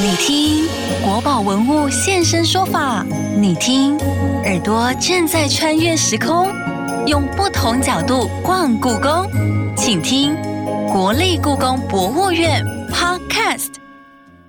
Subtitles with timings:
[0.00, 0.68] 你听
[1.04, 3.04] 国宝文物现身说法，
[3.36, 3.98] 你听
[4.44, 6.46] 耳朵正在穿越时空，
[7.04, 9.28] 用不同角度逛故宫，
[9.76, 10.36] 请听
[10.86, 13.77] 国立故宫博物院 Podcast。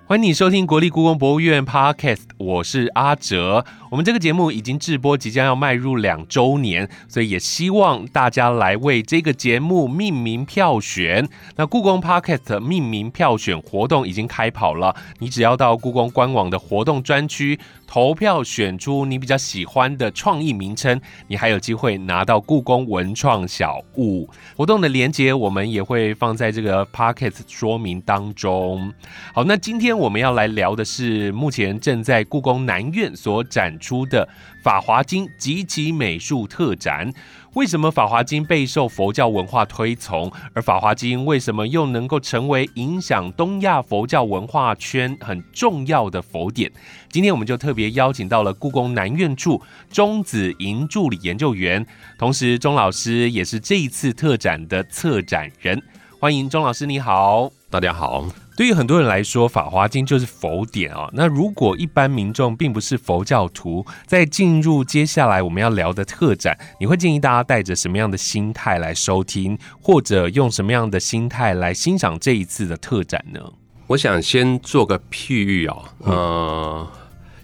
[0.10, 3.64] 欢迎你收听国立故宫博物院 Podcast，我是阿哲。
[3.92, 11.30] 我们这个节目已经制播，即将要迈入两周年，所以也希望大家来为这个节目命名票选。
[11.58, 24.28] 那故宫 Podcast 命名票选活动已经开跑了，你只要到故宫官网的活动专区投票，选出你比较喜欢的创意名称，你还有机会拿到故宫文创小物。
[24.56, 28.92] 活动的链接我们也会放在这个 Podcast 说明当中。
[29.36, 29.99] 好，那今天。
[30.00, 34.26] 我们要来聊的是目前正在故宫南院所展出的
[34.64, 37.12] 《法华经》及其美术特展。
[37.56, 40.32] 为什么《法华经》备受佛教文化推崇？
[40.54, 46.72] 而《法华经》为什么又能够成为影响东亚佛教文化圈很重要的佛典？
[47.12, 51.86] 今天我们就特别邀请到了故宫南院处钟子莹助理研究员，
[52.18, 55.82] 同时钟老师也是这一次特展的策展人。
[56.20, 58.26] 欢迎钟老师，你好，大家好。
[58.58, 61.08] 对于很多人来说，《法华经》就是佛典啊。
[61.14, 73.40] 那如果一般民众并不是佛教徒，在进入接下来我们要聊的特展，你会建议大家带着什么样的心态来收听，或者用什么样的心态来欣赏这一次的特展呢？
[73.86, 76.88] 我想先做个譬喻哦，呃，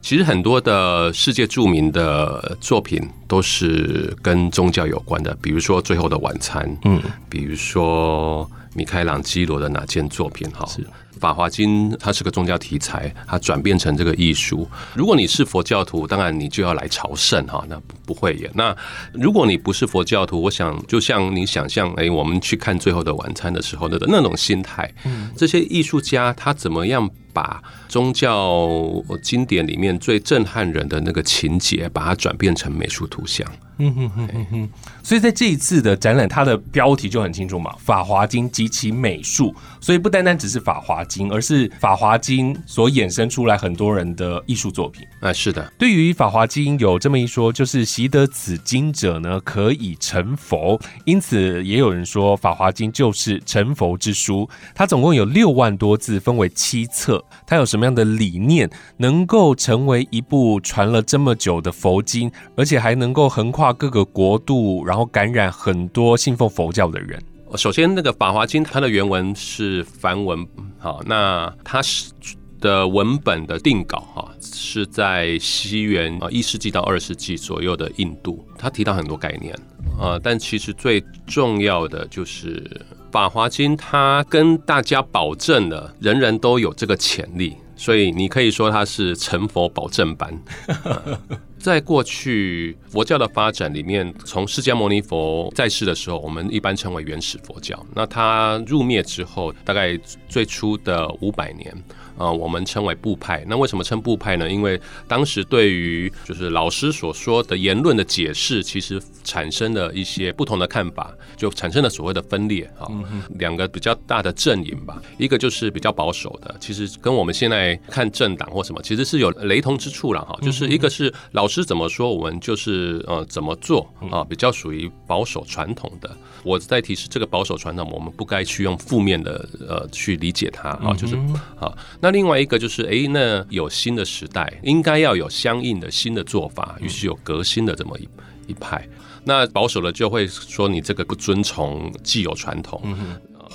[0.01, 10.51] 其实很多的世界著名的作品都是跟宗教有关的，比如说《最后的晚餐》，嗯，比如说米开朗基罗的哪件作品？
[10.51, 10.65] 哈，
[11.19, 14.67] 《法华经》它是个宗教题材，它转变成这个艺术。
[14.93, 18.49] 如果你是佛教徒，当然你就要来朝圣哈，那不会耶。
[18.53, 18.75] 那
[19.13, 24.93] 如果你不是佛教徒，我想就像你想象，哎，我们去看《最后的晚餐》的时候的那种心态，
[25.35, 27.09] 这些艺术家他怎么样？
[27.35, 28.79] 把宗教
[29.21, 33.45] 经典里面最震撼人的那个情节，把它转变成美术图像。
[33.77, 34.69] 嗯哼哼哼哼。
[35.03, 39.51] 所以在这一次的展览，它的标题就很清楚嘛，《法华经及其美术》。
[39.81, 45.05] 所以不单单只是《法华经》，而是《法华经》所衍生出来很多人的艺术作品。
[45.21, 45.71] 啊，是的。
[45.77, 50.79] 对于《法华经》有这么一说，就是习得此经者呢，可以成佛。
[51.05, 54.49] 因此，也有人说，《法华经》就是成佛之书。
[54.73, 57.23] 它总共有六万多字，分为七册。
[57.47, 67.21] 它有什么样的理念，能够成为一部传了这么久的佛经，而且还能够横跨各个国度，然后感染很多信奉佛教的人？
[67.55, 70.45] 首先，那个《法华经》它的原文是梵文，
[70.77, 72.11] 好，那它是
[72.59, 78.45] 的文本的定稿哈，是在西元啊一世纪到二世纪左右的印度。
[78.57, 79.53] 它提到很多概念
[79.99, 82.85] 啊，但其实最重要的就是。
[83.11, 90.37] 法华经，它跟大家保证了，人人都有这个潜力，所以你可以说它是成佛保证班。
[91.65, 97.83] 在过去佛教的发展里面，从释迦牟尼佛在世的时候，我们一般称为原始佛教。
[97.95, 99.99] 那他入灭之后，大概
[100.29, 101.75] 最初的五百年。
[102.17, 103.43] 啊，我们称为部派。
[103.45, 104.49] 那为什么称部派呢？
[104.49, 112.87] 因为当时对于就是老师所说的言论的解释，其实产生了一些不同的看法，就产生了所谓的分裂啊。
[113.31, 120.39] 两个比较大的阵营吧，一个就是比较保守的，其实跟我们现在看政党或什么，其实是有雷同之处了哈。
[120.41, 126.09] 就是一个是老师怎么说，我们就是呃怎么做啊，比较属于保守传统的。
[126.43, 131.15] 我在提示这个保守传统，我们不该去用负面的呃去理解它啊，就是
[131.59, 131.71] 啊。
[132.01, 138.07] 那另外一个就是，哎，那有新的时代，应该要有相应的新的做法，于是有革新的这么一
[138.47, 138.87] 一派。
[139.23, 142.79] 那保守的就会说，你这个不遵从既有传统。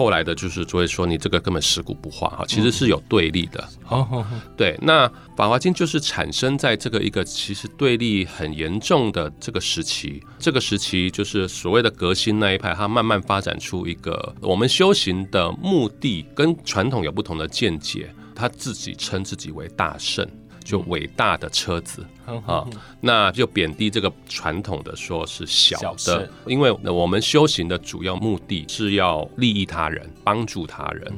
[0.01, 3.69] 后来的就是就会说你这个根本尸骨不化哈，其实是有对立的。
[3.85, 4.25] 好，
[4.57, 5.07] 对，那
[5.37, 20.27] 《法华经》就是产生在这个一个其实对立很严重的这个时期，这个时期就是所谓的革新那一派，它慢慢发展出一个我们修行的目的跟传统有不同的见解，他自己称自己为大圣。
[20.63, 22.05] 就伟大的车子
[22.47, 22.67] 啊，
[23.01, 31.13] 那就贬低这个传统的说是小的，因为我们修行的主要目的是要利益他人，帮助他人。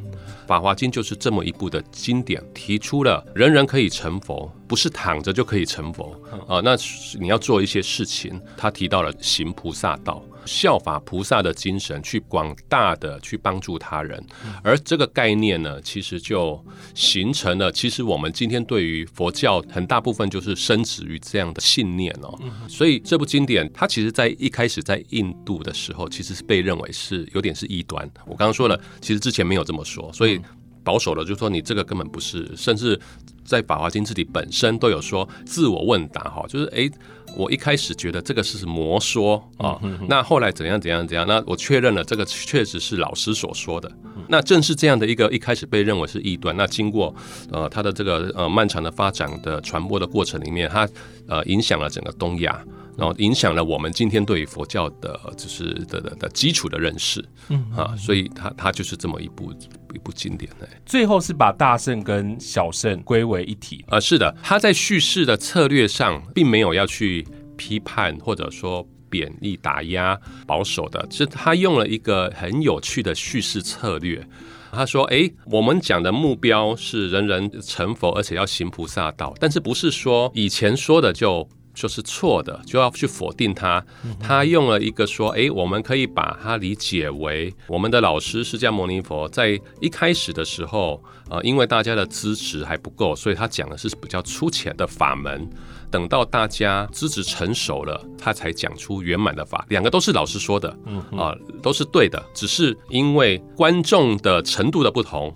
[0.47, 6.15] 法华经就是这么一部的经典，提出了人人可以成佛，不是躺着就可以成佛
[6.47, 6.61] 啊。
[6.63, 6.77] 那
[7.19, 10.23] 你要做一些事情，他提到了行菩萨道。
[10.45, 14.23] 效法菩萨的精神，去广大的去帮助他人，
[14.63, 16.63] 而这个概念呢，其实就
[16.95, 17.71] 形成了。
[17.71, 22.39] 其实我们今天对于佛教很大部分就是生植于这样的信念哦。
[22.69, 28.09] 所以这部经典，它其实在一开始在印度的时候，其实是被认为是有点是异端。
[28.27, 30.41] 我刚刚说了，其实之前没有这么说，所以
[30.85, 32.99] 保守的，就说你这个根本不是，甚至
[33.45, 36.91] 在《法华经》自己本身都有说自我问答哈，就是诶，
[37.37, 43.91] 我一开始觉得这个是魔说啊，那后来怎样怎样怎样，那我确认了这个确实是老师所说的，
[44.29, 47.15] 那正是这样的一个一开始被认为是异端，那经过
[47.51, 50.89] 呃他的这个呃漫长的发展的传播的过程里面，它
[51.29, 52.63] 呃影响了整个东亚。
[52.95, 59.51] 然后影响了我们今天对于佛教的，就是的的的基础的认识，嗯啊，所以它它就是这么一部
[59.95, 60.67] 一部经典呢。
[60.85, 74.27] 最后是把大圣跟小圣归为一体啊，是的，他在叙事的策略上并没有要去批判或者说贬义打压保守的，是他用了一个很有趣的叙事策略。
[74.73, 83.85] 他说：“哎，我们讲的目标是人人成佛，而且要行菩萨道，但是不是说以前说的就。”就是错的，就要去否定他。
[84.21, 95.49] 他用了一个说：“诶，我们可以把它理解为我们的老师释迦牟尼佛在一开始的时候，呃，因为大家的支持还不够，所以他讲的是比较粗浅的法门。
[95.91, 99.63] 等到大家资质成熟了，他才讲出圆满的法。
[99.69, 100.75] 两个都是老师说的，
[101.15, 105.35] 啊，都是对的，只是因为观众的程度的不同。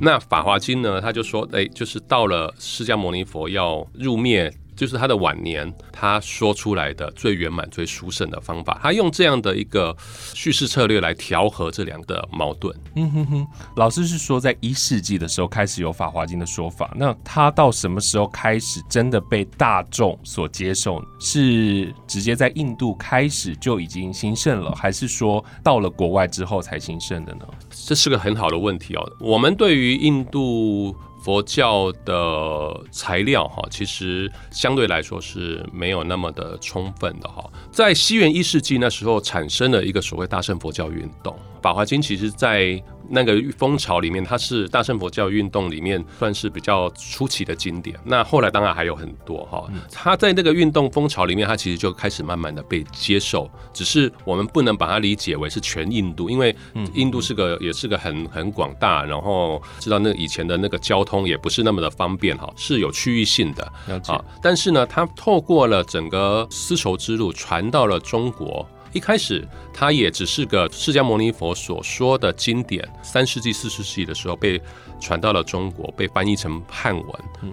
[0.00, 9.94] 那《法华经》呢，他就说：哎，就是到了释迦牟尼佛要入灭。”就是他的晚年，他说出来的最圆满、最殊胜的方法，他用这样的一个
[10.34, 12.74] 叙事策略来调和这两个矛盾。
[12.96, 13.46] 嗯哼哼，
[13.76, 21.02] 老师是说在一世纪的时候开始有《法华经》的说法，那他到什么时候开始真的被大众所接受？
[21.20, 27.46] 是直接在印度开始就已经兴盛了，还是说到了国外之后才兴盛的呢？
[27.70, 29.12] 这是个很好的问题哦。
[29.20, 30.96] 我们对于印度。
[31.22, 37.48] 佛教的材料哈，其实相对来说是没有那么的充分的哈。
[37.70, 42.82] 在西元一世纪那时候，产生了一个所谓大乘佛教运动，《法华经》其实在。
[43.08, 47.98] 那个风潮里面，它是大乘佛教运动里面算是比较出奇的经典。
[48.04, 53.50] 那后来当然还有很多哈，它在那个运动风潮里面，它其实就开始慢慢的被接受。
[53.72, 56.54] 只是我们不能把它理解为是全印度，因为
[56.94, 63.72] 印度是个也是个很很广大，然后知道那以前的那个交通也不是那么的方便哈，是有区域性的
[64.06, 64.24] 啊。
[64.42, 68.66] 但是呢，它透过了整个丝绸之路传到了中国。
[68.92, 72.86] 一开始，它也只是个释迦牟尼佛所说的经典。
[73.02, 74.60] 三世纪、四世纪的时候被
[75.00, 77.06] 传到了中国，被翻译成汉文。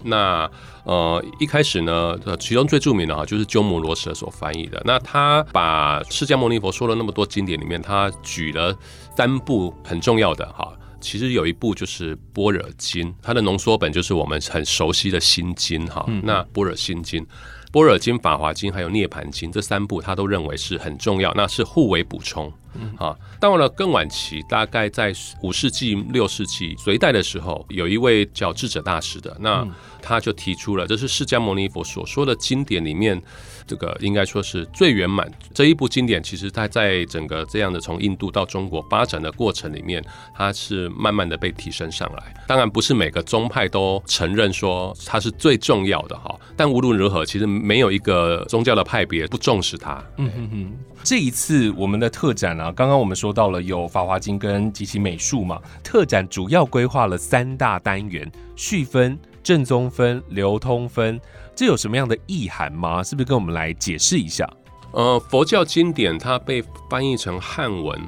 [0.04, 0.50] 那
[0.84, 4.82] 呃，一开始呢，呃，其中最著名的哈就是鸠摩罗什所翻译的。
[4.86, 8.78] 那他把释迦牟尼佛说了那么多经典里面，他举了
[9.16, 10.74] 三部很重要的哈。
[11.02, 16.06] 其实有一部就是《般若经》，它的浓缩本就是我们很熟悉的心经哈。
[16.22, 17.24] 那《般若心经》。
[17.72, 22.52] 《般若经》《法华经》还有《涅盘经》这三部，他都认为是很重要，那是互为补充。
[22.98, 25.12] 啊，到了更晚期，大概在
[25.42, 29.68] 五世纪、六世纪隋代的时候，有一位叫智者大师的，那
[30.02, 33.22] 他就提出了，这是释迦牟尼佛所说的经典里面。
[33.70, 40.04] 这个应该说是最圆满这一部经典，其实它在整个这样的从印度到中国发展的过程里面，
[40.36, 42.34] 它是慢慢的被提升上来。
[42.48, 50.04] 当然不是每个宗派都承认说它是最重要的哈，但无论如何，其实没有一个宗教的派别不重视它。
[50.18, 50.74] 嗯哼哼，
[51.04, 61.20] 这一次我们的特展啊，刚刚我们说到了有《法华经》跟及其美术嘛，特展主要规划了三大单元：序分、正宗分、流通分。
[61.56, 63.04] 这有什么样的意涵吗？
[63.04, 64.50] 是不是跟我们来解释一下？
[64.92, 68.00] 呃，佛教经典它被翻译成汉文，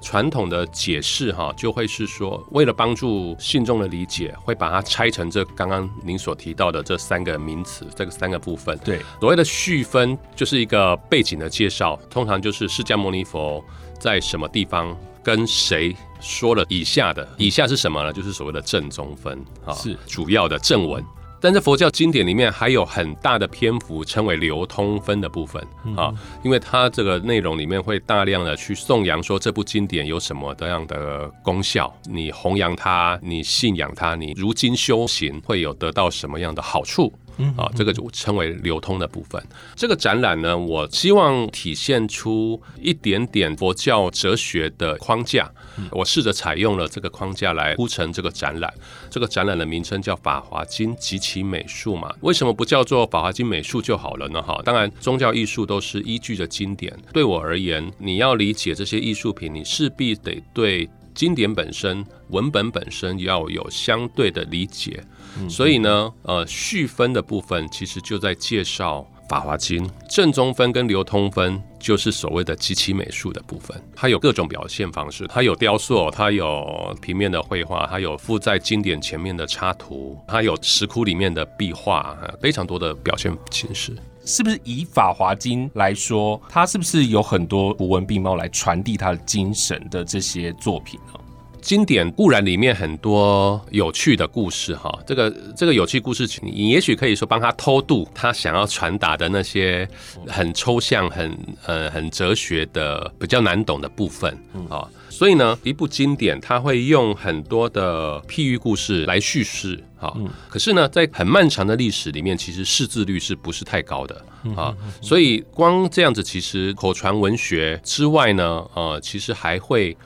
[0.00, 8.78] 传统的解释哈，就会是说，为了帮助信众的理解，会把它拆成这刚刚您所提到的这三个名词，这个三个部分。
[8.84, 13.64] 对，所谓的序分就是一个背景的介绍，通常就是释迦牟尼佛
[13.98, 14.96] 在什么地方
[15.28, 18.10] 跟谁说了以下的，以下是什么呢？
[18.10, 21.04] 就是所谓的正宗分啊，是主要的正文。
[21.38, 25.62] 但在佛教经典里面，还有很大的篇幅称为流通分的部分
[25.94, 37.12] 啊，因为它这个内容里面会大量的去颂扬说这部经典有什么这样的功效，你弘扬它，你信仰它，你如今修行会有得到什么样的好处。
[37.56, 39.42] 啊，这个就称为流通的部分。
[39.74, 45.50] 这个展览呢，我希望体现出一点点佛教哲学的框架。
[45.92, 48.72] 我试着采用了这个框架来铺成这个展览。
[49.08, 52.12] 这个展览的名称叫《法华经及其美术》嘛？
[52.20, 54.42] 为什么不叫做《法华经美术》就好了呢？
[54.42, 56.92] 哈，当然，宗教艺术都是依据着经典。
[57.12, 60.88] 对我而言，你要理解这些艺术品，你势必得对
[61.18, 65.02] 经典本身、文本本身要有相对的理解。
[65.48, 83.92] 所以呢，呃，序分的部分其实就在介绍法华经》，正中分跟流通分就是所谓的极其美术的部分，它有各种表现方式，它有雕塑，它有平面的绘画，它有附在经典前面的插图，它有石窟里面的壁画，非常多的表现形式。
[84.28, 91.18] 是不是以《法华经》来说，它是不是有很多图文并茂来传递它的精神的这些作品呢？
[91.62, 99.88] 经典固然里面很多有趣的故事哈，这个这个有趣故事，你也许可以说帮他偷渡他想要传达的那些
[100.26, 104.32] 很抽象、很呃很哲学的比较难懂的部分
[104.68, 104.86] 啊。
[105.18, 110.16] 所以呢，一部经典它会用很多的譬喻故事来叙事哈。
[110.48, 114.72] 可是呢，在很漫长的历史里面，其实识字率是不是太高的啊？
[115.02, 119.96] 所以光这样子，其实口传文学之外呢，呃，其实还会。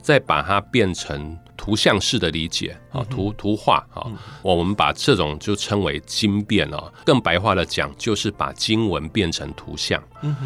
[0.00, 4.06] 再把它变成图像式的理解啊，图图画啊，
[4.42, 6.90] 我们把这种就称为经变啊。
[7.04, 10.02] 更白话的讲，就是把经文变成图像。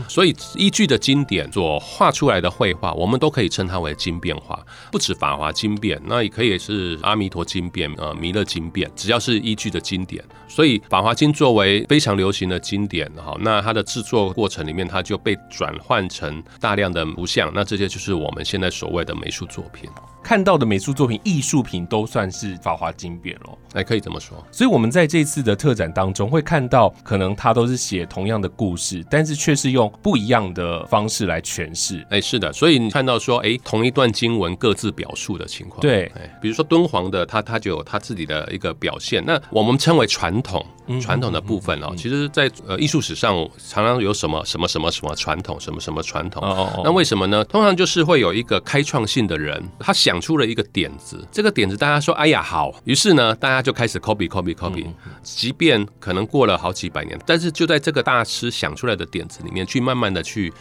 [0.09, 4.59] 所以依据的经典所画出来的绘画，我们都可以称它为经变画。
[4.91, 10.25] 不止法华经变，那也可以是阿弥陀经变、呃弥勒经变，只要是依据的经典。
[10.49, 17.51] 所以法华经作为非常流行的经典，哈，那它的制作过程里面，它就被转换成大量的图像。
[17.55, 19.89] 那这些就是我们现在所谓的美术作品。
[20.23, 23.59] 看到的美术作品、艺术品都算是法华经变咯。
[23.75, 24.37] 哎，可以这么说。
[24.51, 32.07] 所以，我们在这次的特展当中会看到，可能他都是写同样的故事，但是却是用不一样的方式来诠释。
[32.11, 32.53] 哎，是的。
[32.53, 35.81] 所以你看到说，哎，同一段经文各自表述的情况。
[35.81, 36.11] 对，
[36.41, 39.25] 比如说敦煌的，他他就有他自己的一个表现。
[39.27, 40.65] 那我们称为传统，
[41.01, 46.43] 传统的部分哦，其实，在呃艺术史上常常有什么什么什么什么传统，什么什么传统。
[46.43, 47.45] 哦那为什么呢？
[47.45, 50.23] 通常就是会有一个开创性的人，他想。
[50.23, 54.87] 出了一个点子，这个点子大家说，哎呀好，于是呢，大家就开始 copy copy copy，
[55.21, 60.53] 即便可能过了好几百年，但是就在这个大师想出来的点子里面，去慢慢的去，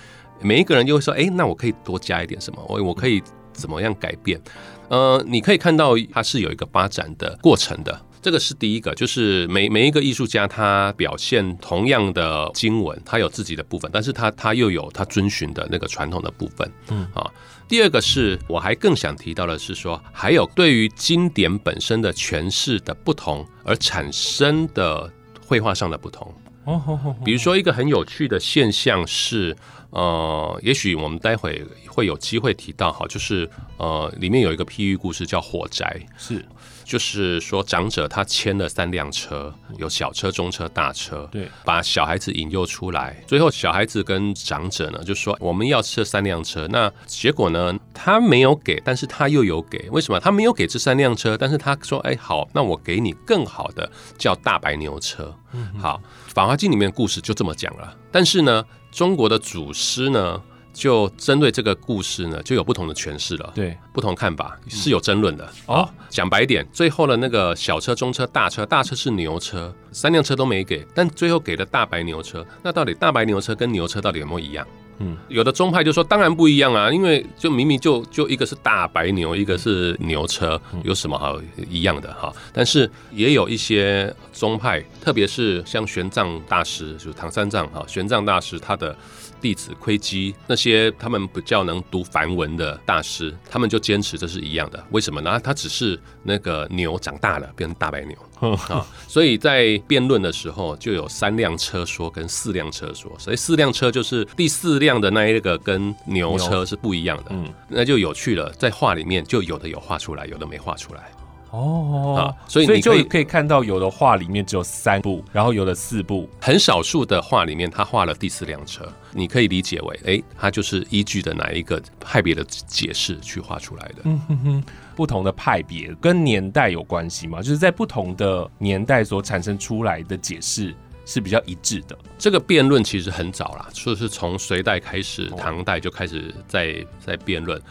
[0.42, 3.22] 每一个人就会说，哎，那我可以多加一点什么，我我可以
[3.54, 4.42] 怎么样改变？
[4.90, 8.02] 呃，你可以看到它是有一个发展的过程的。
[8.22, 17.30] 这个是第一个，就是每每一个艺术家他表现同样的经文，他有自己的部分，但是他他又有他遵循的那个传统的部分，嗯啊。
[17.68, 25.10] 第二个是我还更想提到的是说，还有对于经典本身的诠释的不同而产生的
[25.46, 26.34] 绘画上的不同。
[26.66, 29.56] 哦，比如说一个很有趣的现象是，
[29.90, 36.46] 呃，也许我们待会会有机会提到，哈，就是呃，里面有一个譬喻故事叫火宅，是。
[36.84, 43.24] 就是说，长者他牵了三辆车，有小车、中车、大车，对，把小孩子引诱出来。
[43.28, 46.68] 最后，小孩子跟长者呢，就说我们要这三辆车。
[46.70, 49.90] 那结果呢，他没有给，但是他又有给。
[49.92, 50.20] 为什么？
[50.20, 55.34] 他没有给这三辆车，但是他说，哎，好，那我给你更好的，叫大白牛车。
[55.80, 56.02] 好，
[56.34, 57.96] 《法华经》里面故事就这么讲了。
[58.12, 60.42] 但是呢，中国的祖师呢？
[60.74, 65.48] 就针对这个故事呢，就有不同的诠释了，对，不同看法是有争论的。
[65.68, 72.46] 哦，讲白点，最后的那个小车、中车、大车，大车是牛车，三辆车都没给，但最后给了大白牛车。
[72.64, 74.66] 那到底大白牛车跟牛车到底有没有一样？
[75.02, 82.32] 嗯，有的宗派就说当然不一样啊，因为就明明就就一个是大白牛，一个是牛车，有什么好一样的哈？
[82.54, 88.96] 但是也有一些宗派，特别是像玄奘大师，就是唐三藏哈，玄奘大师他的。
[89.42, 94.86] 弟子窥基那些他们比较能读梵文的大师，他们就坚持这是一样的。
[94.92, 95.40] 为什么呢？
[95.44, 98.16] 他只是那个牛长大了变成大白牛
[98.70, 107.26] 啊，所以在辩论的时候就有三辆车说跟四辆车说，所以四辆车就是第四辆的那一个跟牛车是不一样的。
[107.30, 111.12] 嗯，那就有趣了，在画里面就有的有画出来，有的没画出来。
[111.52, 123.98] 哦，啊，所以你就可以看到，有的画里面只有三部，然后有的四部，很少数的画里面他画了第四辆车，你可以理解为，哎，他就是依据的哪一个派别的解释去画出来的。
[124.06, 124.64] 嗯哼哼，
[124.96, 127.40] 不同的派别跟年代有关系吗？
[127.40, 130.74] 就是在不同的年代所产生出来的解释
[131.06, 131.98] 是比较一致的。
[132.18, 137.62] 这个辩论其实很早啦，就是从隋代开始，唐代就开始在在辩论。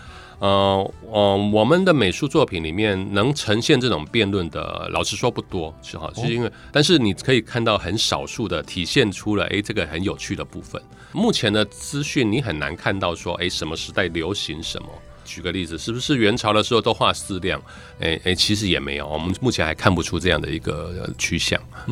[0.40, 10.80] 呃，呃，我们的美术作品里面能呈现这种辩论的，老实说不多，是哈，是因为，但是你可以看到很少数的体现出了，哎，这个很有趣的部分。
[11.12, 14.88] 目前的资讯你很难看到说，哎，什么时代流行什么。
[15.30, 17.62] 举个例子，是不是元朝的时候都画四亮？
[18.00, 21.60] 哎哎，其实也没有，我们目前还看不出这样的一个趋向。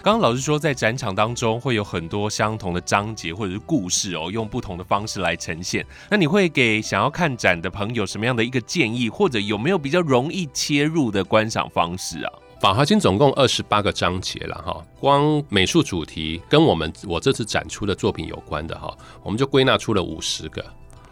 [0.00, 5.84] 刚刚老师说，在展场当中会有很多相同的章节或者是故事哦，用不同的方式来呈现。
[6.08, 12.32] 那你会给想要看展的朋友什么样的一个建议，或者有没有比较容易切入的观赏方式啊？
[12.60, 20.64] 《法华经》总共二十八个章节了哈，光美术主题跟我们我这次展出的作品有关的哈，我们就归纳出了五十个。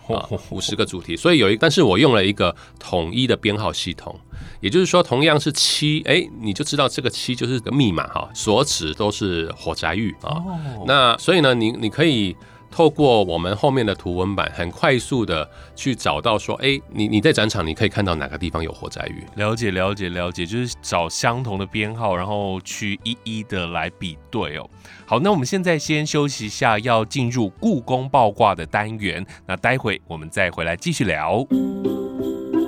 [0.08, 4.18] 啊， 五十个主题，所以有一，但是我用了一个统一的编号系统，
[4.60, 10.42] 也就是说，同样是七，哎，你就知道这个七就是个密码哈，所指都是火宅域啊。
[10.86, 12.36] 那所以呢，你你可以。
[12.76, 19.24] 透过我们后面的图文版，很快速的去找到说，哎，你你在展场你可以看到哪个地方有火灾鱼？
[19.36, 24.68] 了解了解了解，就是找相同的编号，然后去一一的来比对哦。
[25.06, 31.42] 好，那我们现在先休息一下，要进入故宫爆卦的单元，那待会我们再回来继续聊。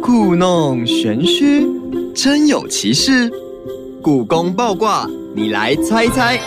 [0.02, 1.66] 故弄玄虚，
[2.14, 3.30] 真有其事。
[4.02, 6.40] 故宫爆卦，你来猜猜。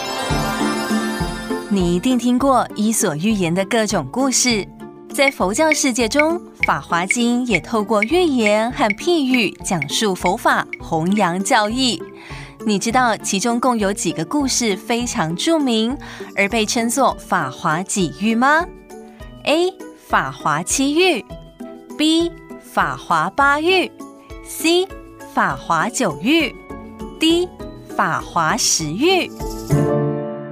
[1.73, 4.67] 你一定听过《伊索寓言》的各种故事，
[5.13, 12.03] 在佛教世界中，《法华经》也透过寓言和譬喻讲述佛法，弘扬教义。
[12.65, 15.97] 你知道其中共有几个故事非常著名，
[16.35, 18.65] 而被称作《法华几喻》吗
[19.45, 19.73] ？A.
[20.09, 21.23] 法华七喻
[21.97, 22.29] ，B.
[22.59, 23.89] 法华八喻
[24.43, 24.85] ，C.
[25.33, 26.53] 法华九喻
[27.17, 27.47] ，D.
[27.95, 29.31] 法华十喻。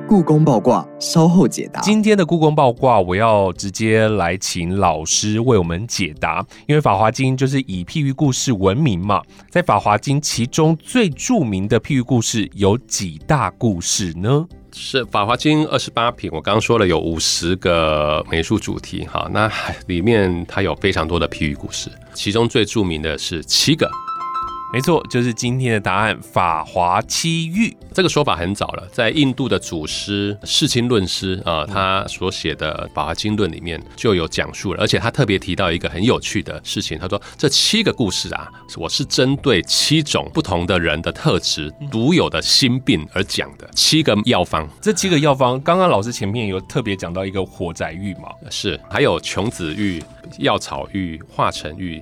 [0.09, 1.79] 故宫爆卦，稍后解答。
[1.81, 6.43] 今天的故宫爆卦，我要直接来请老师为我们解答。
[6.65, 14.47] 因为《法华经》就是以譬喻故事闻名嘛，在《法华经》其中最著名的譬喻故事有几大故事呢？
[14.71, 19.47] 是《法华经》二十八品，我刚刚说了有五十个美术主题，哈，那
[19.85, 23.87] 里面它有非常多的譬喻故事，其中最著名的是七个。
[24.71, 27.69] 没错，就是今天的答案《法华七喻》。
[27.91, 38.47] 这个说法很早了，在印度的祖师世亲论师啊，他所写的《法华经论》里面就有讲述了，而且他特别提到一个很有趣的事情，他说这七个故事啊，
[38.77, 44.69] 我是针对七种不同的人的特质、独有的心病而讲的七个药方。
[44.79, 50.01] 这七个药方，刚刚老师前面有特别讲到一个火宅玉嘛，是，还有琼子玉、
[50.37, 51.99] 药草玉、化成玉。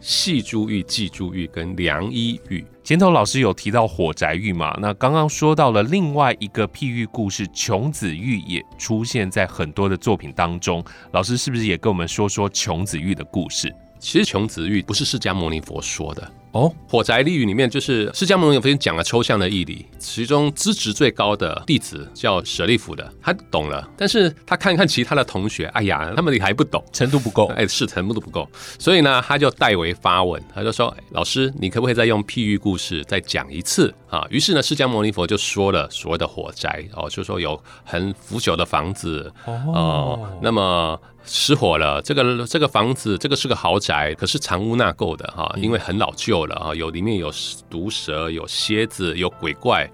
[0.00, 4.74] 细珠玉、寄珠玉跟良医玉，前头老师有提到火宅玉嘛？
[4.80, 10.82] 那刚刚说到了另外一个譬喻故事，琼子玉也出现在很多的作品当中。
[11.12, 13.70] 老师是不是也跟我们说说琼子玉的故事？
[13.98, 16.32] 其实琼子玉不是释迦牟尼佛说的。
[16.52, 28.48] 哦，火宅立语里面就是释迦牟尼佛讲了抽象的义理，其中资质最高的弟子叫舍利弗的，他懂了，但是他看看其他的同学，哎呀，他们还不懂， 程度不够，哎，是程度不够，
[28.80, 34.26] 所以呢，他就代为发问，他就说，老师，你可不可以再用譬喻故事再讲一次啊？
[34.28, 41.00] 于是呢，释迦牟尼佛就说了所谓的火宅哦，就说有很腐朽的房子哦，那么。
[41.24, 47.32] 失火了，这个这个房子，这个是个豪宅，可是藏污纳垢的哈，因为很老旧了哈，有里面有
[47.68, 49.88] 毒蛇，有蝎子，有鬼怪。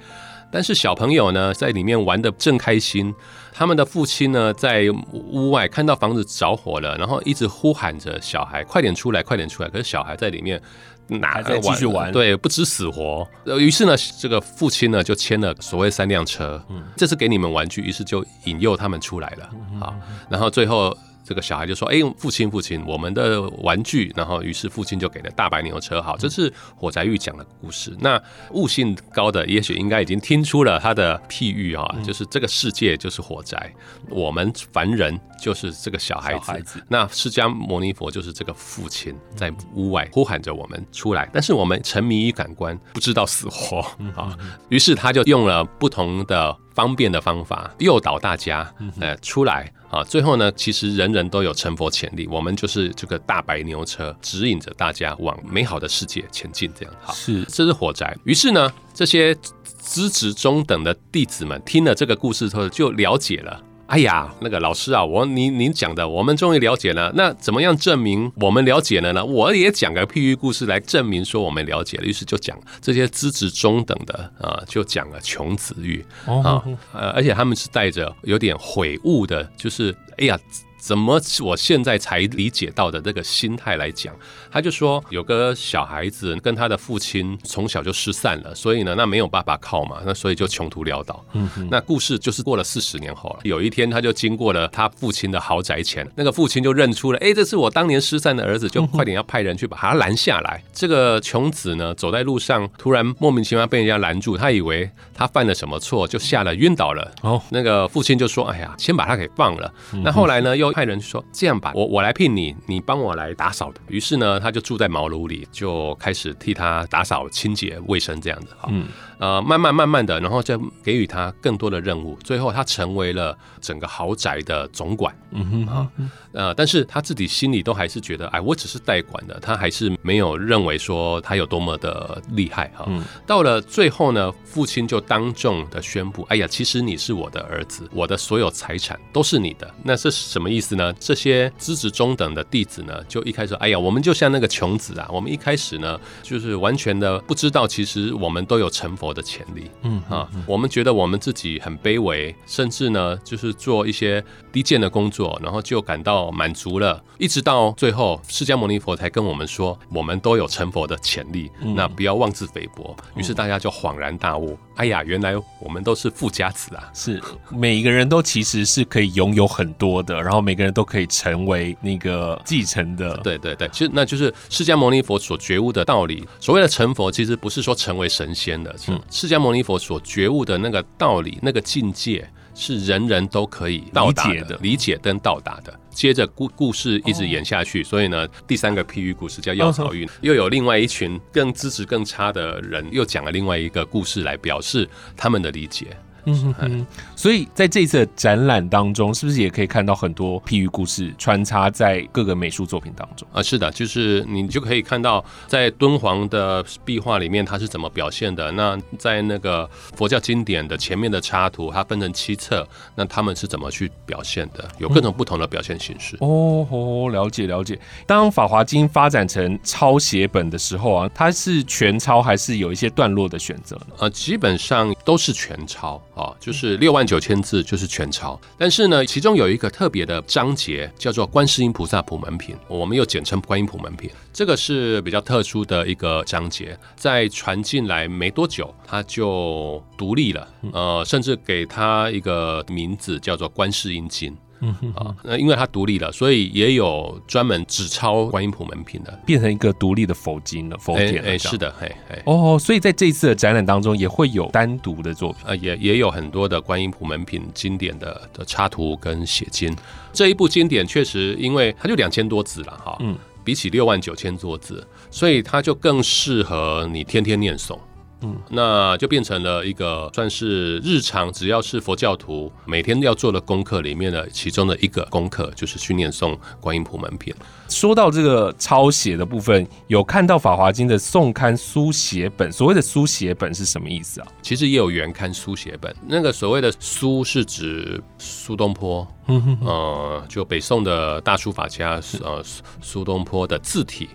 [0.50, 3.12] 但是小朋友呢，在里面玩的正开心，
[3.52, 9.68] 他们的父亲呢，在屋外看到房子着火了，然后一直呼喊着小孩快点出来，快点出来。
[9.68, 10.62] 可是小孩在里面
[11.08, 12.10] 哪在继续玩？
[12.12, 13.28] 对，不知死活。
[13.58, 16.64] 于是呢，这个父亲呢就牵了所谓三辆车，
[16.96, 19.50] 这是给你们玩具，于是就引诱他们出来了。
[19.80, 19.94] 好，
[20.30, 20.96] 然后最后。
[21.26, 26.00] 这个小孩就说：“哎，父亲，父亲，我们的玩具。”然后，于是父亲就给了大白牛车。
[26.00, 27.96] 好，这是火宅玉讲的故事。
[27.98, 33.74] 那悟性高的，也许应该已经听出了他的譬喻啊，就是这个世界就是火宅，
[34.08, 36.80] 我们凡人就是这个小孩子。
[36.88, 43.78] 那释迦牟尼佛就是这个父亲，在屋外呼喊着我们出来，但是我们沉迷于感官，不知道死活
[44.14, 44.38] 啊。
[44.68, 46.56] 于是他就用了不同的。
[46.76, 50.04] 方便的方法诱导大家，呃，出来啊！
[50.04, 56.70] 最后呢，其实人人都有成佛潜力，我们就是这个大白牛车，指引着大家往美好的世界前进。
[56.78, 58.14] 这样好，是，这是火灾。
[58.24, 59.34] 于是呢，这些
[59.64, 63.58] 资质中等的弟子们听了这个故事之后，就了解了。
[63.86, 67.12] 哎呀，那个老师啊，我您您讲的，我们终于了解了。
[67.14, 69.24] 那怎么样证明我们了解了呢？
[69.24, 72.04] 我也讲个譬喻故事来证明说我们了解了。
[72.04, 80.38] 于是就讲这些资质中等的啊，就讲了穷子玉啊，呃，而且他们是带着有点悔悟的，就是哎呀。
[80.78, 84.14] 怎么我现在才理解到的这个心态来讲，
[84.50, 91.24] 他就说有个小孩子跟他的父亲从小就失散了，所以呢，那没有爸爸靠嘛，那所以就穷途潦倒。
[91.32, 100.62] 嗯，那故事就是过了四十年后了，有一天他就经过了他父亲的豪宅前，那个父亲就认出了，哎，这是我当年失散的儿子，就快点要派人去把他拦下来。
[100.72, 107.12] 这个穷子呢，走在路上，突然莫名其妙被人家拦住，他以为他犯了什么错，就吓得晕倒了。
[107.22, 109.72] 哦，那个父亲就说，哎呀，先把他给放了。
[110.04, 113.80] 那后来呢，又派人说这样吧，我我来聘你，你帮我来打扫的。
[113.88, 118.68] 于是呢，他就住在茅庐里，就开始替他打扫、清洁、卫生这样子哈。
[118.70, 118.86] 嗯
[119.18, 125.16] 呃，慢慢慢慢的，然后再给予他更多的任务，最后他成为了整个豪宅的总管。
[125.30, 125.88] 嗯哼啊，
[126.32, 132.84] 呃，但是他自己心里都还是觉得，哎，我只是代管的，他还是没有认为说他有多么的厉害哈。
[132.88, 139.74] 嗯到了最后呢，父亲就当众的宣布，哎呀，其实你是我的儿子，我的所有财产都是你的。
[139.82, 140.92] 那是什么意思呢？
[141.00, 149.70] 这些资质中等的弟子呢，就一开始，哎呀，我们就像那个穷子啊，我们一开始呢，就是完全的不知道，其实我们都有成佛的潜力。
[149.82, 157.02] 嗯啊，我们觉得我们自己很卑微，甚至呢，就是做一些低贱的工作，然后就感到满足了。
[157.18, 162.96] 一直到最后，释迦牟尼佛才跟我们说，我们都有成佛的潜力，那不要妄自菲薄。
[163.14, 166.90] 于是大家就恍然大悟，哎呀，原来我们都是富家子啊！
[166.94, 173.16] 是每一个人都其实是可以拥有很多的，然后每个人都可以成为那个继承的。
[173.16, 176.24] 对对对，其实那就是释迦牟尼佛所觉悟的道理。
[176.38, 185.76] 所谓的成佛，其实不是说成为神仙的，是释迦牟尼佛所觉悟的那个道理、那个境界，是人人都可以到达理解的理解跟到达的。
[185.90, 195.96] 接着故故事一直演下去，所以呢，第三个譬喻故事叫药草运，又有另外一群更资质更差的人，又讲了另外一个故事来表示他们的理解。
[196.26, 203.26] 嗯所以在这一次的展览当中，是不是也可以看到很多譬喻故事穿插在各个美术作品当中？
[203.32, 208.50] 啊，是的，就是你就可以看到在敦煌的壁画里面它是怎么表现的。
[208.52, 214.68] 那在那个佛教经典的前面的插图，它分成七册，那他们是怎么去表现的？
[214.78, 216.16] 有各种不同的表现形式。
[216.20, 217.78] 哦哦，了解了解。
[218.06, 223.94] 当《法华经》发展成抄写本的时候啊，它是全抄还是有一些段落的选择呢？
[223.98, 228.40] 呃，基本上都是全抄啊，就是六万九千字就是全抄。
[228.56, 234.10] 但是呢，其中有一个特别的章节叫做《观世音菩萨普门品》，我们又简称观音普门品。
[234.32, 244.32] 这个是比较特殊的一个章节，在传进来没多久，它就独立了，呃，甚至给它一个名字叫做《观世音经》。
[244.60, 251.22] 嗯哼，啊，那因为它独立了，所以也有专门只抄观音普门品的变成一个独立的佛经了，佛哎典了。
[251.22, 251.58] 这样哎是。
[251.58, 252.22] 的，嘿嘿。
[252.24, 255.42] 哦，所以在这一次的展览当中，也会有单独的作品。
[255.44, 259.74] 呃，也也有很多的观音普门品经典的的插图跟写经。
[260.12, 263.14] 这一部经典确实，因为它就两千多字了哈，嗯，
[263.44, 267.78] 比起六万九千多字，所以它就更适合你天天念诵。
[268.22, 277.34] 嗯，那就变成了一个算是日常，只要是佛教徒每天要做的功课里面的其中的一个功课，就是去念诵观音普门品。
[277.68, 282.50] 说到这个抄写的部分，有看到《法华经》的宋刊书写本。
[282.50, 284.26] 所谓的书写本是什么意思啊？
[284.40, 294.08] 其实也有原刊书写本，那个所谓的书是指苏东坡，呃，就北宋的大书法家呃苏苏东坡的字体。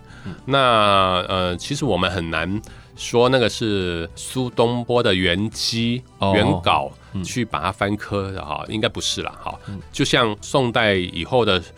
[0.44, 2.60] 那呃，其实我们很难
[2.96, 6.32] 说那个是苏东坡的原机哦。
[6.34, 6.90] 原稿
[7.24, 9.58] 去把它翻科的哈，应该不是啦哈。
[9.92, 11.70] 就像宋代以后的书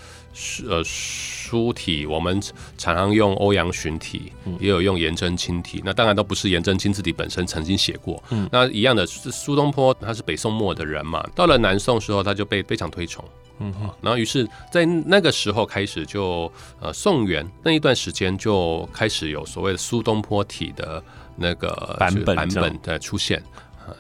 [0.69, 2.41] 呃书体，我们
[2.77, 8.23] 常常用欧阳询体，也有用颜真卿体，那当然都不是颜真卿自己本身曾经写过。
[8.51, 13.25] 那一样的，苏苏东坡他是北宋末的人嘛，到了南宋时候他就被非常推崇。
[13.61, 21.01] 嗯哼，然后于是，在那个时候开始就呃宋元那一段时间就开始有所谓的苏东坡体的
[21.37, 23.41] 那个版本版本的出现，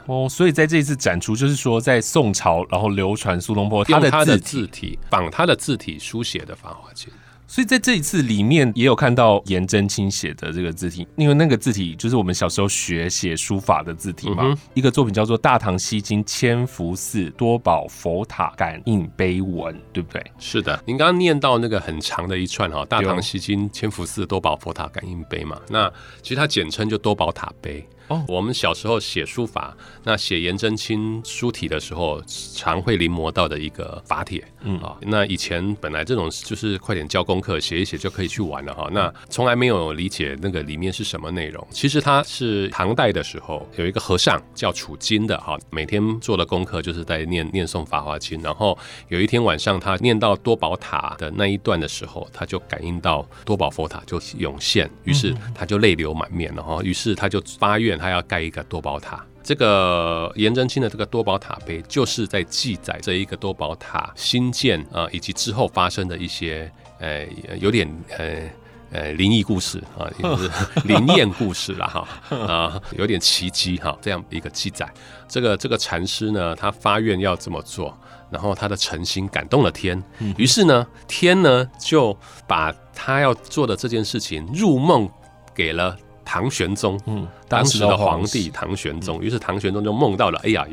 [0.07, 7.09] 哦，所以在这一次展出，就是说在宋朝，然后流传苏东坡他的字体，仿他的字体书写的《繁华经》。
[7.47, 14.44] 所以在这一次里面也有看到颜真卿写的这个字体，因为那个字体就是我们小时候学写书法的字体嘛。
[14.44, 20.25] 嗯一个作品叫做《大唐西京千福寺多宝佛塔感应碑文》，对不对？
[20.38, 25.88] 是的，您刚刚念到那个很长的一串哈，《大唐西京千福寺多宝佛塔感应碑》嘛，那
[26.23, 27.87] 其实它简称就多宝塔碑。
[28.09, 32.23] 哦我们小时候写书法，那写颜真卿书体的时候，
[32.55, 34.45] 常会临摹到的一个法帖。
[34.62, 38.88] 嗯啊，那以前本来这种就是快点交功课，写一写就可以去玩了哈。
[38.93, 41.67] 那从来没有理解那个里面是什么内容。
[41.71, 48.77] 其实它是唐代的时候有一个和尚叫楚金的哈，每天做的功课就是在念念诵《法华经》，然后
[49.09, 56.83] 有一天晚上他念到多宝塔的那一段的时候，他就感应到多宝佛塔就涌现，于是他就泪流满面了哈。
[56.83, 59.24] 于是他就发愿，他要盖一个多宝塔。
[59.42, 67.26] 这个颜真卿的这个多宝塔碑，就是在记载这一个多宝塔新建啊、呃以及之后发生的一些呃
[67.61, 68.50] 有点呃
[68.90, 70.50] 呃灵异故事啊，也就是
[70.88, 74.90] 灵验故事了哈啊，有点奇迹哈，这样一个记载。
[75.28, 77.94] 这个这个禅师呢，他发愿要这么做，
[78.30, 80.02] 然后他的诚心感动了天，
[80.38, 85.07] 于是呢，天呢就把他要做的这件事情入梦
[85.54, 85.94] 给了。
[86.24, 90.66] 唐玄宗，嗯，当时的皇帝唐玄宗，于是唐玄宗就梦到了，哎呀，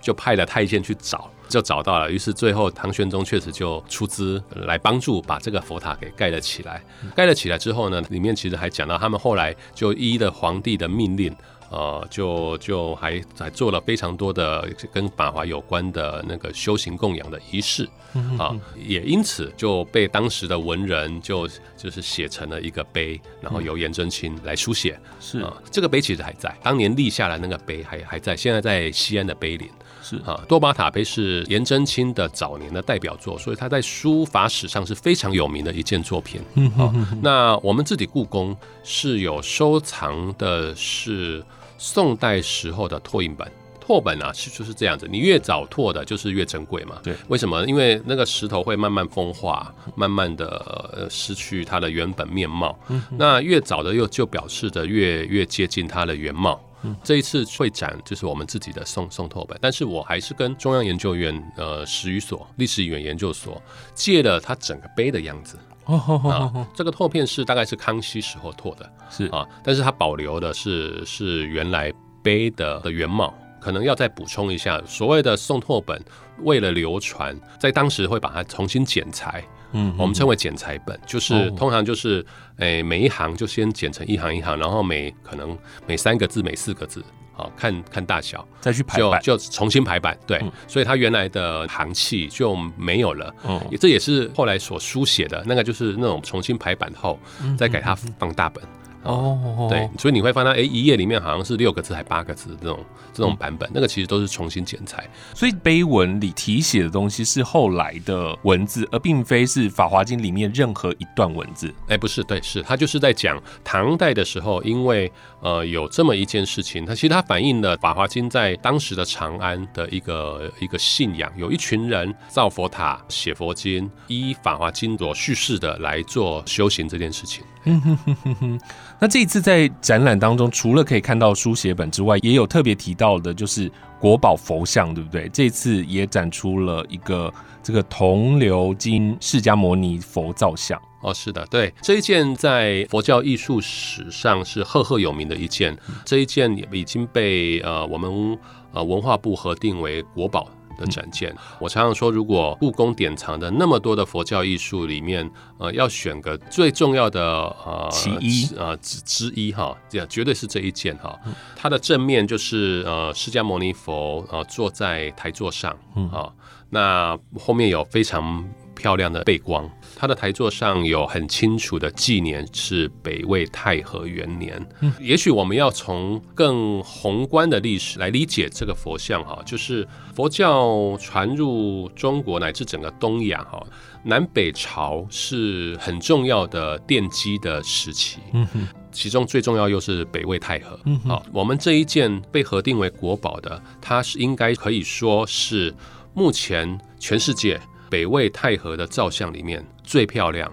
[0.00, 2.10] 就派了太监去找，就找到了。
[2.10, 6.82] 于是最后唐玄宗确实就出资来帮助把这个佛塔给盖了起来。
[7.14, 11.34] 盖了起来之后呢，里面其实还讲到他们后来就依的皇帝的命令。
[11.70, 17.88] 呃，就就还还做了非常多的跟法华有关的那个修行供养的仪式，
[18.36, 24.98] 啊，也因此就被当时的文人就就是写成了一个碑，然后由颜真卿来书写。
[25.20, 29.70] 是啊，这个碑其实还在，当年立下来那个碑还还在，现在在西安的碑林。
[30.02, 36.40] 是啊，多巴塔碑是颜真卿的早年的代表作，所以他在书法史上是非常有名的一件作品。
[36.54, 41.44] 嗯好，那我们自己故宫是有收藏的是。
[41.82, 47.00] 宋代时候的拓印本，拓本啊是就是这样子，你越早拓的，就是越珍贵嘛。
[47.02, 47.64] 对，为什么？
[47.64, 50.46] 因为那个石头会慢慢风化，慢慢的
[50.92, 52.78] 呃失去它的原本面貌。
[52.88, 56.62] 嗯，那越早的又就表示着越越接近它的原貌。
[56.82, 63.60] 嗯，这一次会展就是我们自己的宋宋拓本，但是我还是跟中央研究院呃史语所历史语言研究所
[63.94, 65.56] 借了它整个碑的样子。
[65.96, 76.00] 啊，这个拓片是大概是康熙时候拓的， 是啊，但是它保留的是是原来碑的的原貌，可能要再补充一下，所谓的宋拓本，
[76.42, 82.24] 为了流传，在当时会把它重新剪裁，嗯，我们称为剪裁本，就是通常就是，
[82.56, 87.04] 诶，每一行就先剪成一行一行，然后每可能每三个字、每四个字。
[87.40, 93.34] 哦，看看大小，再去排版，就重新排版，对，所以它原来的行气就没有了。
[93.44, 97.18] 嗯，这也是后来所书写的那个，就是那种重新排版后，
[97.58, 98.62] 再给它放大本。
[99.02, 102.78] 哦，对，所以你会发现，哎，一页里面好像是六个字还八个字这种
[103.14, 105.08] 这种版本，那个其实都是重新剪裁。
[105.34, 111.72] 所以碑文里题写的东西是后来的文字，而并非是《法华经》里面任何一段文字。
[111.88, 115.10] 哎，不是，对，是他就是在讲唐代的时候，因为
[115.40, 127.42] 呃有这么一件事情，它其实它反映了《法华经》在当时的长安的一个一个信仰，有一群人造佛塔、写佛经，依《法华经》所叙事的来做修行这件事情。
[129.00, 135.26] 那这一次在展览当中，除了可以看到书写本之外，也有特别提到的，就是国宝佛像，对不对？
[135.30, 137.32] 这次也展出了一个
[137.62, 140.78] 这个铜鎏金释迦牟尼佛造像。
[141.00, 148.38] 哦，是的，对，这一件在佛教艺术史上是赫赫有名的一件，这一件已经被呃我们
[148.72, 150.46] 呃文化部核定为国宝。
[150.80, 161.16] 的展件，我常常说，如果故宫典藏的那么多的佛教艺术里面，呃，要选个最重要的呃其一呃之之一哈，这样绝对是这一件哈。
[161.54, 165.70] 它的正面就是呃释迦牟尼佛呃坐在台座上，
[166.10, 166.32] 啊，
[166.70, 169.70] 那后面有非常漂亮的背光。
[170.00, 174.66] 它的台座上有很清楚的纪年是北魏太和元年。
[174.80, 183.62] 嗯，也许我们要从更宏观的历史来理解这个佛像哈，就是佛教传入中国乃至整个东亚哈，
[184.02, 188.20] 南北朝是很重要的奠基的时期。
[188.32, 190.80] 嗯哼，其中最重要又是北魏太和。
[190.86, 195.74] 嗯，好，我们这一件被核定为国宝的，它是应该可以说是
[196.14, 197.60] 目前全世界。
[197.90, 200.50] 北魏太和的造像里面最漂亮，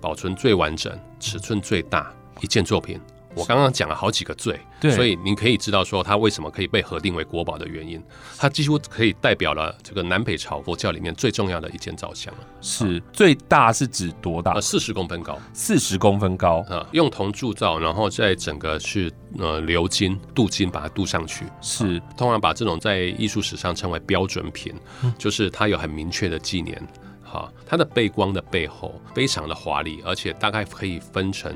[0.00, 2.98] 保存最完整，尺寸最大一件作品。
[3.36, 8.02] 我刚刚讲了好几个罪，对，所以您可以知道说它为什么可以被核定为国宝的原因。
[8.38, 14.58] 它几乎可以代表了这个南北朝佛教里面最重要的一件造像是最大是指多大？
[14.60, 16.86] 四十公分高，四十公分高啊！
[16.92, 21.44] 用铜铸造，然后再整个是呃鎏金镀金把它镀上去。
[21.60, 24.74] 是，通常把这种在艺术史上称为标准品，
[25.18, 26.82] 就是它有很明确的纪年。
[27.22, 31.52] 好，它的背光的背后非常的华丽，而且大概可以分成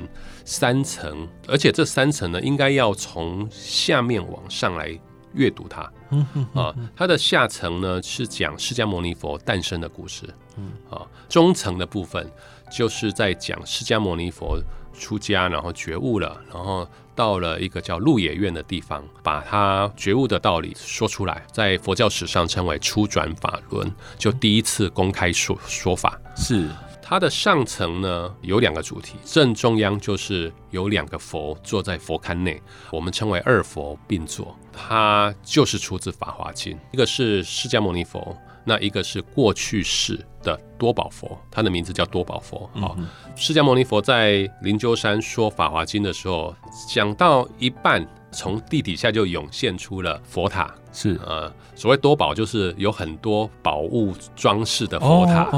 [0.51, 4.99] 三层，而且这三层呢，应该要从下面往上来
[5.33, 5.89] 阅读它。
[6.11, 10.29] 嗯啊，它的下层呢是讲释迦牟尼佛诞生的故事。
[10.57, 12.29] 嗯啊，中层的部分
[12.69, 14.61] 就是在讲释迦牟尼佛
[14.93, 16.87] 出家，然后觉悟了，然后。
[17.13, 26.19] 到了一个叫鹿野苑的地方，把他觉悟的道理说出来，在佛教史上称为初转法轮，就第一次公开说说法。
[26.35, 26.67] 是
[27.11, 38.37] 它的上层呢有两个主题，正中央就是有两个佛坐在佛龛内，我们称为二佛并坐，它就是出自《法华经》，一个是释迦牟尼佛。
[38.63, 42.71] 那一个是过去式的多宝佛，他的名字叫多宝佛。
[42.75, 42.95] 好，
[43.35, 46.55] 释迦牟尼佛在灵鹫山说《法华经》的时候，
[46.87, 50.73] 讲到一半，从地底下就涌现出了佛塔。
[50.93, 55.51] 是呃，所谓多宝就是有很多宝物装饰的佛塔，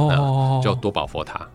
[0.62, 1.48] 叫多宝佛塔。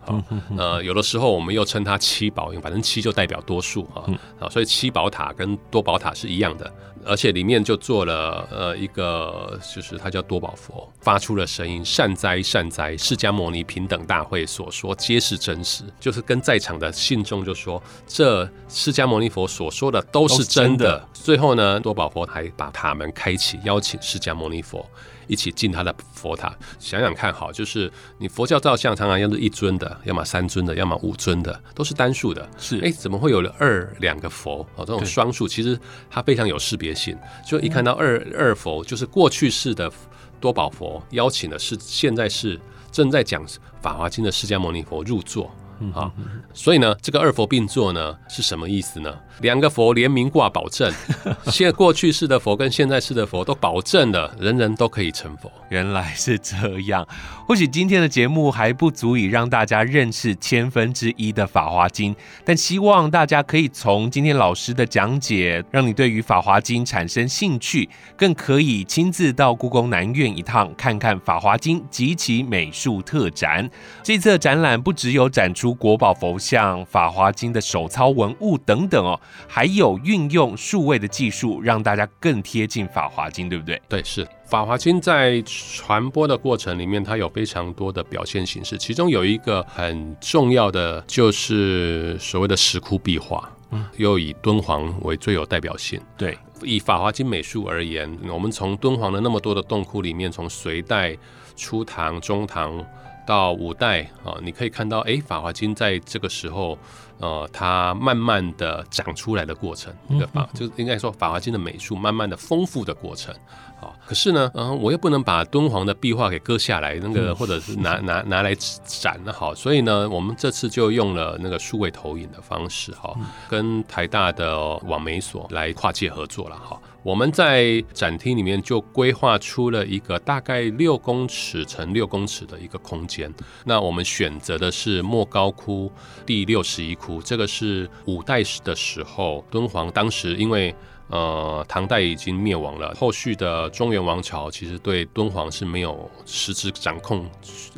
[0.56, 4.02] 呃，有的时候我们又称它七宝，因为反正七就代表多数啊。
[4.40, 6.70] 啊，所以七宝塔跟多宝塔是一样的。
[7.06, 21.02] 而且里面就做了呃一个，就是它叫多宝佛，发出了声音，善哉善哉，释迦牟尼平等大会所说皆是真实，就是跟在场的信众就说，这释迦牟尼佛所说的都是真的。
[21.14, 24.84] 最后呢，多宝佛还把塔门开启，邀请释迦牟尼佛。
[25.30, 32.48] 一起进他的佛塔，想想看好，就是你佛教造像常常要是一尊的，要么三尊的，要么五尊的，都是单数的。
[32.56, 34.66] 是，哎，怎么会有了二两个佛？
[34.74, 35.78] 哦，这种双数其实
[36.08, 37.14] 它非常有识别性，
[37.46, 39.92] 就一看到二二佛，就是过去式的
[40.40, 42.58] 多宝佛邀请的是现在是
[42.90, 43.46] 正在讲
[43.82, 45.54] 法华经的释迦牟尼佛入座。
[45.94, 46.10] 啊，
[46.52, 49.14] 所以呢，这个二佛并坐呢是什么意思呢？
[49.40, 50.92] 两个佛联名挂保证，
[51.46, 55.50] 现过去式的佛跟现在式的佛都保证了，人人都可以成佛。
[55.68, 57.06] 原来是这样。
[57.46, 62.12] 或许今天的节目还不足以让大家认识千分之一的《法华经》，
[62.44, 73.70] 但希望大家可以从今天老师的讲解，让你对于《法华经》产生兴趣，更可以亲自到故宫南院一趟，看看《法华经》及其美术特展。
[74.02, 75.67] 这次的展览不只有展出。
[75.74, 83.80] 国宝佛像、法华经的手抄文物等等哦，还有运用数位的技术，让大家更贴近法华经，对不对？
[83.88, 96.00] 对，是法华经在传播的过程里面，它有非常多的表现形式，其中有一个很重要的就是所谓的石窟壁画，嗯，又以敦煌为最有代表性。
[96.16, 101.16] 对，以法华经美术而言，我们从敦煌的那么多的洞窟里面，从隋代、
[101.56, 102.84] 初唐、中唐。
[103.28, 106.78] 到五代啊，你可以看到，哎，《法华经》在这个时候，
[107.18, 110.48] 呃，它慢慢的长出来的过程，一个法？
[110.54, 113.34] 就应该说，《法华经》的美术慢慢的丰富的过程。
[113.80, 118.52] 好，可是呢，嗯，我又不能把敦煌的壁画给割下来，那个或者是拿拿拿来
[118.84, 123.16] 展的，好，所以呢，我们这次就用了那个数位投影的方式，哈，
[123.48, 126.80] 跟台大的网媒所来跨界合作了，哈。
[127.04, 133.32] 我们在展厅里面就规划出了一个大概六公尺乘六公尺的一个空间。
[133.64, 135.90] 那我们选择的是莫高窟
[136.26, 140.74] 第六十一窟，这个是五代的时候敦煌当时因为。
[141.08, 147.28] 呃，唐代已经灭亡了，后续的中原王朝其实对敦煌是没有实质掌控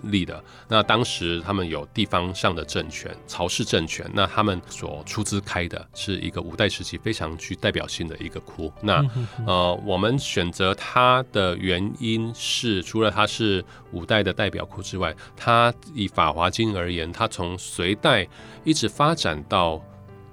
[0.02, 0.42] 力的。
[0.68, 8.72] 那当时他们有地方上的政权，曹氏政权，那他们所出资开的是一个五代时期非常具代表性的一个窟。
[8.80, 9.00] 那
[9.46, 18.26] 呃，我们选择它的原因是，除了它是五代的代表窟之外，它以《法华经》而言，它从隋代
[18.64, 19.80] 一直发展到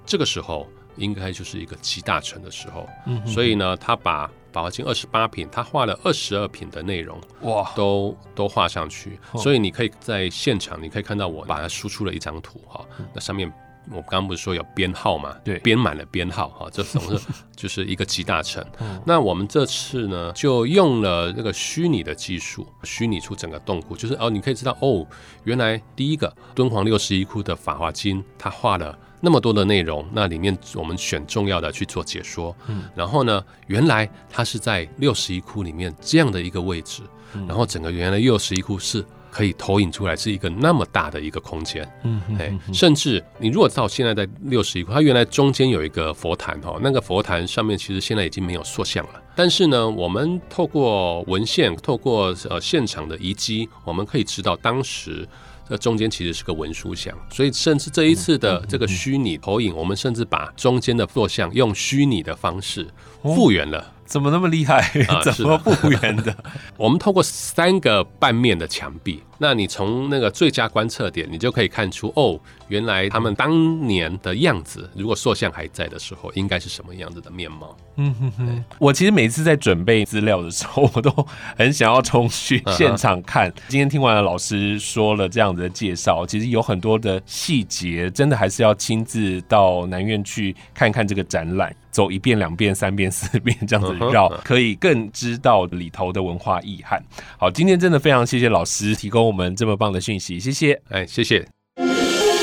[0.04, 0.66] 这个时候。
[0.98, 2.88] 应该就是一个集大成的时候，
[3.26, 9.18] 所以呢，他把《法华经》二十八品，他画了二十二品的内容，哇，都都画上去。
[9.36, 12.84] 所以你可以在现场，你可以看到我把它输出了一张图哈，
[13.14, 13.52] 那上面
[13.90, 15.36] 我刚刚不是说有编号嘛？
[15.44, 18.64] 对，编满了编号哈，这总是 就是一个集大成。
[19.06, 25.06] 那我们这次呢，就用了那个虚拟的技术，虚拟出整个洞窟，就是哦，你可以知道哦，
[25.44, 28.98] 原来第一个敦煌六十一窟的《法华经》，他画了。
[29.20, 32.54] 那么多的内容，那里面我们选重要的去做解说。
[32.68, 37.02] 嗯，然后呢，原来它是在六十一窟里面这样的一个位置，
[37.46, 41.88] 然后整个原来六十一窟是可以投影出来是一个那么大的一个空间。
[42.04, 49.22] 嗯，哎，甚至你如果到现在在六十一窟，它原来中间有一个佛坛哈，那个佛坛上面其实现在已经没有塑像了。
[49.34, 55.28] 但是呢，我们透过文献，透过呃现场的遗迹，我们可以知道当时。
[55.68, 62.86] 这中间其实是个文书箱，所以甚至这一次的这个虚拟投影，我们甚至把中间的坐像用虚拟的方式
[63.22, 63.92] 复原了。
[64.08, 64.82] 怎么那么厉害？
[65.22, 66.34] 怎么复原的？
[66.78, 77.76] 我们透过三个半面的墙壁，那你从那个最佳观测点，你就可以看出哦，原来他们当年的样子，如果塑像还在的时候，应该是什么样子的面貌？
[77.96, 78.64] 嗯哼哼。
[78.78, 81.10] 我其实每次在准备资料的时候，我都
[81.56, 83.52] 很想要重去 现场看。
[83.68, 91.74] 今天听完了老师说了这样子的介绍，其实有很多的细节，真的还是要亲自到南院去看看这个展览。
[91.98, 97.02] 走一遍、两遍、三遍、四遍这样子绕，可以更知道里头的文化意涵。
[97.36, 101.44] 好，今天真的非常谢谢老师提供我们这么棒的讯息，谢谢，哎，谢谢。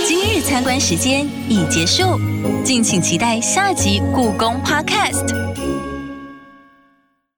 [0.06, 2.20] 今日参观时间已结束，
[2.66, 5.75] 敬请期待下集故宫 Podcast。